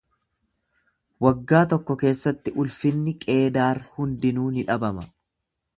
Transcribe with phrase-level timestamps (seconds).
[1.25, 5.09] Waggaa tokko keessatti ulfinni Qeedaar hundinuu ni dhabama.